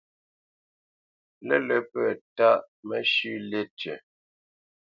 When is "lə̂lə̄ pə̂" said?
1.47-2.05